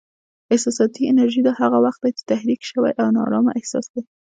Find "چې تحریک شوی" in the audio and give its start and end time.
2.17-2.91